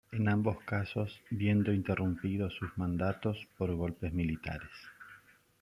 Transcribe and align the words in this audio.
En 0.11 0.27
ambos 0.29 0.57
casos 0.65 1.21
viendo 1.29 1.71
interrumpidos 1.71 2.55
sus 2.55 2.75
mandatos 2.75 3.37
por 3.55 3.71
golpes 3.75 4.11
militares. 4.11 4.71